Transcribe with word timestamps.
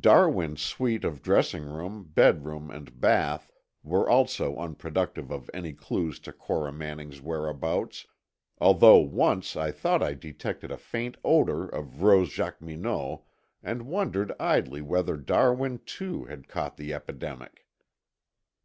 Darwin's 0.00 0.60
suite 0.60 1.04
of 1.04 1.22
dressing 1.22 1.62
room, 1.62 2.10
bedroom, 2.16 2.68
and 2.68 3.00
bath 3.00 3.48
were 3.84 4.10
also 4.10 4.56
unproductive 4.56 5.30
of 5.30 5.48
any 5.54 5.72
clues 5.72 6.18
to 6.18 6.32
Cora 6.32 6.72
Manning's 6.72 7.20
whereabouts, 7.20 8.08
although 8.58 8.98
once 8.98 9.54
I 9.54 9.70
thought 9.70 10.02
I 10.02 10.14
detected 10.14 10.72
a 10.72 10.76
faint 10.76 11.16
odor 11.24 11.68
of 11.68 12.02
rose 12.02 12.32
jacqueminot 12.32 13.22
and 13.62 13.86
wondered 13.86 14.32
idly 14.40 14.80
whether 14.82 15.16
Darwin, 15.16 15.78
too, 15.86 16.24
had 16.24 16.48
caught 16.48 16.76
the 16.76 16.92
epidemic. 16.92 17.64